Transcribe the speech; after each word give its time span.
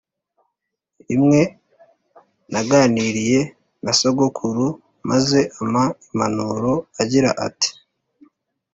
Rimwe 1.09 1.39
naganiriye 2.51 3.39
na 3.83 3.91
sogokuru 3.99 4.65
maze 5.09 5.39
ampa 5.59 5.83
impanuro 6.07 6.73
agira 7.01 7.29
ati 7.47 7.69